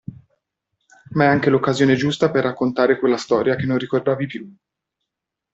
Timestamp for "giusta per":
1.93-2.45